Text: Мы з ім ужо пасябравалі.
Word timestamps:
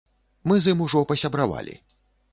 Мы 0.51 0.55
з 0.65 0.73
ім 0.75 0.81
ужо 0.85 1.05
пасябравалі. 1.13 1.79